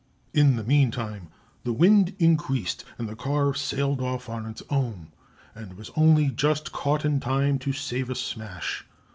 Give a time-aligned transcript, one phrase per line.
[0.33, 1.27] In the meantime
[1.63, 5.11] the wind increased, and the car sailed off 'on its own,'
[5.53, 8.83] and was only just caught in time to save a smash.